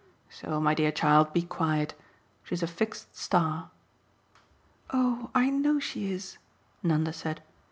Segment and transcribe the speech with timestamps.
[0.31, 1.93] So, my dear child, be quiet.
[2.41, 3.69] She's a fixed star."
[4.89, 6.39] "Oh I know she is,"
[6.81, 7.43] Nanda said.